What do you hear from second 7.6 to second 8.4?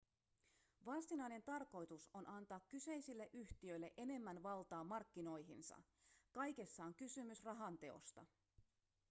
teosta